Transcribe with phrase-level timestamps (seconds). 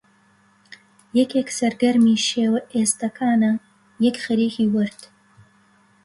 [1.19, 3.51] یەکێک سەرگەرمی شێوە ئێستەکانە،
[4.05, 5.01] یەک خەریکی وەرد